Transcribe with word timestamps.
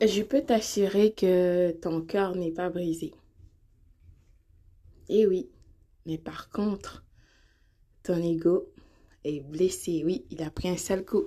Je 0.00 0.22
peux 0.22 0.42
t'assurer 0.42 1.12
que 1.12 1.70
ton 1.70 2.02
cœur 2.02 2.34
n'est 2.34 2.50
pas 2.50 2.68
brisé. 2.68 3.12
Eh 5.08 5.24
oui, 5.24 5.48
mais 6.04 6.18
par 6.18 6.50
contre, 6.50 7.04
ton 8.02 8.20
ego 8.20 8.68
est 9.22 9.40
blessé. 9.40 10.02
Oui, 10.04 10.24
il 10.30 10.42
a 10.42 10.50
pris 10.50 10.68
un 10.68 10.76
sale 10.76 11.04
coup. 11.04 11.26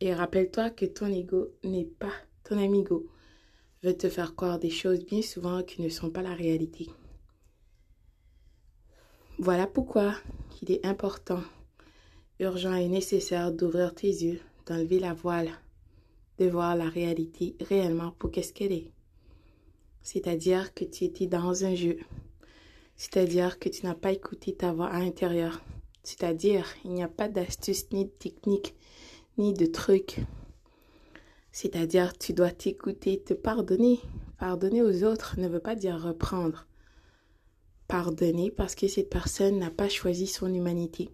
Et 0.00 0.14
rappelle-toi 0.14 0.70
que 0.70 0.86
ton 0.86 1.08
ego 1.08 1.50
n'est 1.62 1.84
pas 1.84 2.12
ton 2.42 2.58
amigo. 2.58 3.06
Veut 3.82 3.96
te 3.96 4.08
faire 4.08 4.34
croire 4.34 4.58
des 4.58 4.70
choses 4.70 5.04
bien 5.04 5.20
souvent 5.20 5.62
qui 5.62 5.82
ne 5.82 5.90
sont 5.90 6.10
pas 6.10 6.22
la 6.22 6.34
réalité. 6.34 6.88
Voilà 9.38 9.66
pourquoi 9.66 10.14
il 10.62 10.72
est 10.72 10.86
important, 10.86 11.42
urgent 12.40 12.74
et 12.74 12.88
nécessaire 12.88 13.52
d'ouvrir 13.52 13.94
tes 13.94 14.08
yeux, 14.08 14.40
d'enlever 14.64 14.98
la 14.98 15.12
voile 15.12 15.50
de 16.38 16.46
voir 16.46 16.76
la 16.76 16.88
réalité 16.88 17.56
réellement 17.60 18.12
pour 18.18 18.30
qu'est-ce 18.30 18.52
qu'elle 18.52 18.72
est. 18.72 18.90
C'est-à-dire 20.02 20.72
que 20.74 20.84
tu 20.84 21.04
étais 21.04 21.26
dans 21.26 21.64
un 21.64 21.74
jeu. 21.74 21.98
C'est-à-dire 22.96 23.58
que 23.58 23.68
tu 23.68 23.84
n'as 23.84 23.94
pas 23.94 24.12
écouté 24.12 24.54
ta 24.54 24.72
voix 24.72 24.88
à 24.88 25.00
l'intérieur. 25.00 25.62
C'est-à-dire, 26.02 26.66
il 26.84 26.92
n'y 26.92 27.02
a 27.02 27.08
pas 27.08 27.28
d'astuce 27.28 27.90
ni 27.90 28.04
de 28.04 28.10
technique, 28.10 28.74
ni 29.38 29.52
de 29.52 29.66
truc. 29.66 30.20
C'est-à-dire, 31.50 32.16
tu 32.16 32.32
dois 32.32 32.52
t'écouter, 32.52 33.20
te 33.20 33.34
pardonner. 33.34 34.00
Pardonner 34.38 34.82
aux 34.82 35.02
autres 35.04 35.40
ne 35.40 35.48
veut 35.48 35.60
pas 35.60 35.74
dire 35.74 36.00
reprendre. 36.00 36.66
Pardonner 37.88 38.50
parce 38.50 38.74
que 38.74 38.88
cette 38.88 39.10
personne 39.10 39.58
n'a 39.58 39.70
pas 39.70 39.88
choisi 39.88 40.26
son 40.26 40.52
humanité. 40.52 41.10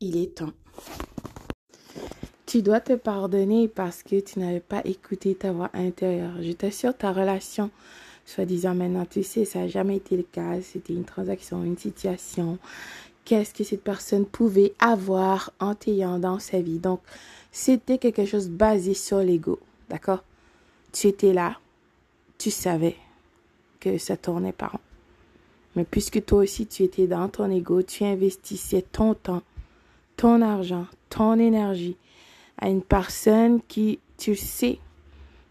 Il 0.00 0.16
est 0.16 0.38
temps. 0.38 0.52
Tu 2.52 2.60
dois 2.60 2.80
te 2.80 2.92
pardonner 2.92 3.66
parce 3.66 4.02
que 4.02 4.20
tu 4.20 4.38
n'avais 4.38 4.60
pas 4.60 4.82
écouté 4.84 5.34
ta 5.34 5.52
voix 5.52 5.70
intérieure. 5.72 6.34
Je 6.42 6.52
t'assure, 6.52 6.94
ta 6.94 7.10
relation, 7.10 7.70
soi-disant 8.26 8.74
maintenant, 8.74 9.06
tu 9.06 9.22
sais, 9.22 9.46
ça 9.46 9.60
n'a 9.60 9.68
jamais 9.68 9.96
été 9.96 10.18
le 10.18 10.22
cas. 10.22 10.60
C'était 10.60 10.92
une 10.92 11.06
transaction, 11.06 11.64
une 11.64 11.78
situation. 11.78 12.58
Qu'est-ce 13.24 13.54
que 13.54 13.64
cette 13.64 13.82
personne 13.82 14.26
pouvait 14.26 14.74
avoir 14.80 15.50
en 15.60 15.74
t'ayant 15.74 16.18
dans 16.18 16.38
sa 16.38 16.60
vie? 16.60 16.78
Donc, 16.78 17.00
c'était 17.52 17.96
quelque 17.96 18.26
chose 18.26 18.50
basé 18.50 18.92
sur 18.92 19.20
l'ego. 19.20 19.58
D'accord? 19.88 20.22
Tu 20.92 21.06
étais 21.06 21.32
là. 21.32 21.56
Tu 22.36 22.50
savais 22.50 22.96
que 23.80 23.96
ça 23.96 24.18
tournait 24.18 24.52
pas 24.52 24.66
rond. 24.66 24.80
Mais 25.74 25.84
puisque 25.84 26.22
toi 26.26 26.40
aussi 26.40 26.66
tu 26.66 26.82
étais 26.82 27.06
dans 27.06 27.30
ton 27.30 27.50
ego, 27.50 27.80
tu 27.80 28.04
investissais 28.04 28.84
ton 28.92 29.14
temps, 29.14 29.40
ton 30.18 30.42
argent, 30.42 30.84
ton 31.08 31.38
énergie 31.38 31.96
à 32.58 32.68
une 32.68 32.82
personne 32.82 33.60
qui, 33.68 33.98
tu 34.18 34.36
sais, 34.36 34.78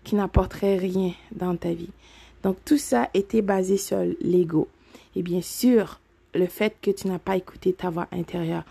qui 0.03 0.15
n'apporterait 0.15 0.77
rien 0.77 1.13
dans 1.31 1.55
ta 1.55 1.73
vie. 1.73 1.89
Donc 2.43 2.57
tout 2.65 2.77
ça 2.77 3.09
était 3.13 3.41
basé 3.41 3.77
sur 3.77 3.99
l'ego. 4.21 4.67
Et 5.15 5.21
bien 5.21 5.41
sûr, 5.41 5.99
le 6.33 6.45
fait 6.45 6.75
que 6.81 6.91
tu 6.91 7.07
n'as 7.07 7.19
pas 7.19 7.37
écouté 7.37 7.73
ta 7.73 7.89
voix 7.89 8.07
intérieure. 8.11 8.63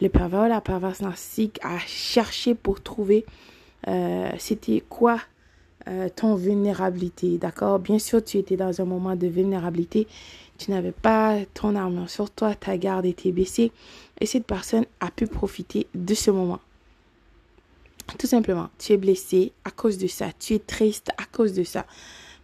Le 0.00 0.08
pervers 0.08 0.48
la 0.48 0.60
perverse 0.60 1.00
narcissique 1.00 1.58
a 1.62 1.78
cherché 1.78 2.54
pour 2.54 2.82
trouver 2.82 3.24
euh, 3.86 4.30
c'était 4.38 4.82
quoi 4.88 5.20
euh, 5.86 6.08
ton 6.14 6.34
vulnérabilité. 6.34 7.38
D'accord? 7.38 7.78
Bien 7.78 7.98
sûr, 7.98 8.24
tu 8.24 8.38
étais 8.38 8.56
dans 8.56 8.80
un 8.80 8.84
moment 8.84 9.16
de 9.16 9.26
vulnérabilité. 9.26 10.06
Tu 10.58 10.70
n'avais 10.70 10.92
pas 10.92 11.38
ton 11.52 11.74
armure 11.74 12.08
sur 12.10 12.30
toi, 12.30 12.54
ta 12.54 12.76
garde 12.76 13.06
était 13.06 13.32
baissée. 13.32 13.72
Et 14.20 14.26
cette 14.26 14.46
personne 14.46 14.86
a 15.00 15.10
pu 15.10 15.26
profiter 15.26 15.86
de 15.94 16.14
ce 16.14 16.30
moment. 16.30 16.60
Tout 18.18 18.26
simplement, 18.26 18.68
tu 18.78 18.92
es 18.92 18.96
blessé 18.96 19.52
à 19.64 19.70
cause 19.70 19.98
de 19.98 20.06
ça. 20.06 20.26
Tu 20.38 20.54
es 20.54 20.58
triste 20.58 21.10
à 21.18 21.24
cause 21.24 21.52
de 21.54 21.64
ça. 21.64 21.86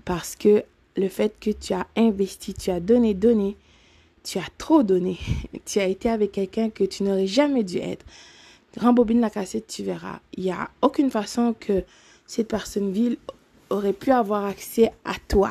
Parce 0.05 0.35
que 0.35 0.65
le 0.97 1.09
fait 1.09 1.35
que 1.39 1.51
tu 1.51 1.73
as 1.73 1.87
investi, 1.97 2.55
tu 2.55 2.71
as 2.71 2.81
donné, 2.81 3.15
donné, 3.15 3.57
tu 4.23 4.39
as 4.39 4.49
trop 4.59 4.83
donné. 4.83 5.19
Tu 5.65 5.79
as 5.79 5.87
été 5.87 6.09
avec 6.09 6.33
quelqu'un 6.33 6.71
que 6.71 6.85
tu 6.85 7.05
n'aurais 7.05 7.27
jamais 7.27 7.63
dû 7.63 7.79
être. 7.79 8.05
Rembobine 8.77 9.21
la 9.21 9.31
cassette, 9.31 9.67
tu 9.67 9.83
verras. 9.83 10.21
Il 10.37 10.45
n'y 10.45 10.51
a 10.51 10.69
aucune 10.83 11.11
façon 11.11 11.55
que 11.59 11.85
cette 12.27 12.49
personne 12.49 12.91
ville 12.93 13.19
aurait 13.69 13.93
pu 13.93 14.11
avoir 14.11 14.45
accès 14.45 14.93
à 15.05 15.15
toi. 15.29 15.51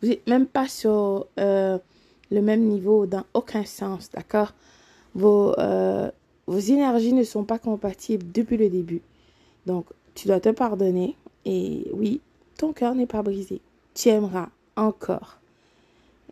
Vous 0.00 0.08
n'êtes 0.08 0.26
même 0.26 0.46
pas 0.46 0.68
sur 0.68 1.26
euh, 1.38 1.78
le 2.30 2.42
même 2.42 2.62
niveau 2.62 3.06
dans 3.06 3.24
aucun 3.32 3.64
sens, 3.64 4.10
d'accord? 4.10 4.52
Vos, 5.14 5.58
euh, 5.58 6.10
vos 6.46 6.58
énergies 6.58 7.12
ne 7.12 7.24
sont 7.24 7.44
pas 7.44 7.58
compatibles 7.58 8.30
depuis 8.32 8.56
le 8.56 8.68
début. 8.68 9.02
Donc, 9.66 9.86
tu 10.14 10.28
dois 10.28 10.40
te 10.40 10.48
pardonner. 10.50 11.16
Et 11.44 11.86
oui, 11.92 12.20
ton 12.56 12.72
cœur 12.72 12.94
n'est 12.94 13.06
pas 13.06 13.22
brisé. 13.22 13.60
Tu 13.94 14.08
aimeras 14.08 14.48
encore. 14.76 15.38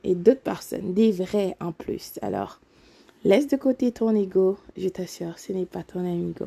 Et 0.05 0.15
d'autres 0.15 0.41
personnes, 0.41 0.95
des 0.95 1.13
vrais 1.13 1.57
en 1.61 1.73
plus. 1.73 2.19
Alors, 2.23 2.61
laisse 3.25 3.49
de 3.49 3.57
côté 3.57 3.93
ton 3.93 4.15
ego. 4.15 4.59
Je 4.77 4.89
t'assure, 4.89 5.39
ce 5.39 5.53
n'est 5.53 5.67
pas 5.67 5.83
ton 5.83 6.01
amigo. 6.01 6.47